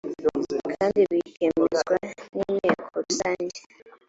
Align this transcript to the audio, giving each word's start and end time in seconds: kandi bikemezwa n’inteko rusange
kandi 0.75 0.99
bikemezwa 1.11 1.93
n’inteko 2.35 2.83
rusange 3.05 3.59